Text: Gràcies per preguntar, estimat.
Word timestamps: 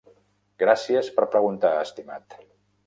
Gràcies 0.63 1.11
per 1.19 1.29
preguntar, 1.37 1.75
estimat. 1.87 2.43